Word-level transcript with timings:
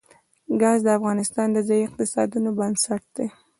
ګاز 0.61 0.79
د 0.83 0.87
افغانستان 0.99 1.47
د 1.51 1.57
ځایي 1.67 1.83
اقتصادونو 1.87 2.49
بنسټ 2.59 3.03
دی. 3.15 3.27